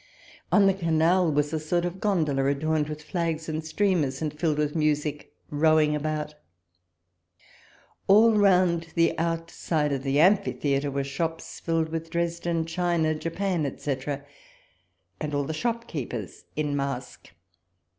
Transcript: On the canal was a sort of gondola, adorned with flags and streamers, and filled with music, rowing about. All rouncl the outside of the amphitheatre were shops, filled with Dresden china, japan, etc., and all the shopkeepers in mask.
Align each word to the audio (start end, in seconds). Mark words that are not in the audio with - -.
On 0.51 0.65
the 0.65 0.73
canal 0.73 1.31
was 1.31 1.53
a 1.53 1.59
sort 1.59 1.85
of 1.85 1.99
gondola, 1.99 2.47
adorned 2.47 2.89
with 2.89 3.03
flags 3.03 3.47
and 3.47 3.63
streamers, 3.63 4.19
and 4.19 4.33
filled 4.33 4.57
with 4.57 4.75
music, 4.75 5.35
rowing 5.51 5.95
about. 5.95 6.33
All 8.07 8.31
rouncl 8.33 8.91
the 8.95 9.15
outside 9.19 9.91
of 9.91 10.01
the 10.01 10.19
amphitheatre 10.19 10.89
were 10.89 11.03
shops, 11.03 11.59
filled 11.59 11.89
with 11.89 12.09
Dresden 12.09 12.65
china, 12.65 13.13
japan, 13.13 13.63
etc., 13.63 14.25
and 15.19 15.35
all 15.35 15.43
the 15.43 15.53
shopkeepers 15.53 16.45
in 16.55 16.75
mask. 16.75 17.33